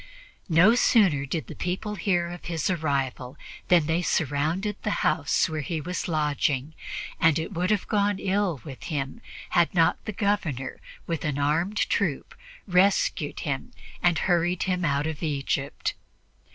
No 0.49 0.73
sooner 0.73 1.27
did 1.27 1.45
the 1.45 1.53
people 1.53 1.93
hear 1.93 2.27
of 2.31 2.45
his 2.45 2.71
arrival 2.71 3.37
than 3.67 3.85
they 3.85 4.01
surrounded 4.01 4.77
the 4.81 5.05
house 5.05 5.47
where 5.47 5.61
he 5.61 5.79
was 5.79 6.07
lodging, 6.07 6.73
and 7.19 7.37
it 7.37 7.53
would 7.53 7.69
have 7.69 7.87
gone 7.87 8.17
ill 8.17 8.59
with 8.63 8.85
him 8.85 9.21
had 9.51 9.75
not 9.75 10.03
the 10.05 10.11
Governor, 10.11 10.81
with 11.05 11.23
an 11.23 11.37
armed 11.37 11.77
troop, 11.87 12.33
rescued 12.67 13.41
him 13.41 13.73
and 14.01 14.17
hurried 14.25 14.63
him 14.63 14.83
out 14.83 15.05
of 15.05 15.21
Egypt. 15.21 15.93